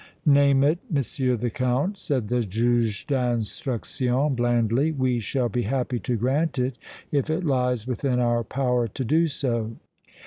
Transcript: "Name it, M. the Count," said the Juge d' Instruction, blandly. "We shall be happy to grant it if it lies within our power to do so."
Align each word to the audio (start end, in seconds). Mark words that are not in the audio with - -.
"Name 0.25 0.63
it, 0.63 0.79
M. 0.89 0.95
the 1.37 1.51
Count," 1.53 1.95
said 1.99 2.27
the 2.27 2.43
Juge 2.43 3.05
d' 3.05 3.11
Instruction, 3.13 4.33
blandly. 4.33 4.91
"We 4.91 5.19
shall 5.19 5.47
be 5.47 5.61
happy 5.61 5.99
to 5.99 6.15
grant 6.17 6.57
it 6.57 6.79
if 7.11 7.29
it 7.29 7.43
lies 7.45 7.85
within 7.85 8.19
our 8.19 8.43
power 8.43 8.87
to 8.87 9.03
do 9.05 9.27
so." 9.27 9.75